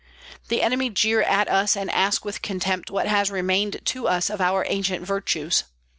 [0.47, 4.41] The enemy jeer at us and ask with contempt what has remained to us of
[4.41, 5.65] our ancient virtues.